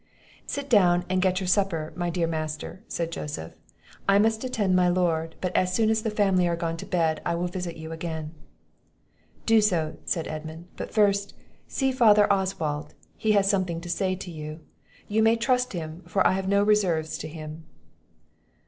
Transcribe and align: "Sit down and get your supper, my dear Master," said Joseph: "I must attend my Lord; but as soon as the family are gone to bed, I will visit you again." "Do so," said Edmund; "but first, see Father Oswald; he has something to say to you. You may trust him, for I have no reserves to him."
"Sit 0.47 0.67
down 0.67 1.05
and 1.11 1.21
get 1.21 1.39
your 1.39 1.45
supper, 1.45 1.93
my 1.95 2.09
dear 2.09 2.25
Master," 2.25 2.81
said 2.87 3.11
Joseph: 3.11 3.53
"I 4.09 4.17
must 4.17 4.43
attend 4.43 4.75
my 4.75 4.89
Lord; 4.89 5.35
but 5.41 5.55
as 5.55 5.75
soon 5.75 5.91
as 5.91 6.01
the 6.01 6.09
family 6.09 6.47
are 6.47 6.55
gone 6.55 6.75
to 6.77 6.87
bed, 6.87 7.21
I 7.23 7.35
will 7.35 7.45
visit 7.45 7.77
you 7.77 7.91
again." 7.91 8.33
"Do 9.45 9.61
so," 9.61 9.97
said 10.05 10.27
Edmund; 10.27 10.69
"but 10.75 10.91
first, 10.91 11.35
see 11.67 11.91
Father 11.91 12.25
Oswald; 12.33 12.95
he 13.15 13.33
has 13.33 13.47
something 13.47 13.79
to 13.79 13.89
say 13.91 14.15
to 14.15 14.31
you. 14.31 14.61
You 15.07 15.21
may 15.21 15.35
trust 15.35 15.73
him, 15.73 16.01
for 16.07 16.25
I 16.25 16.31
have 16.31 16.47
no 16.47 16.63
reserves 16.63 17.15
to 17.19 17.27
him." 17.27 17.65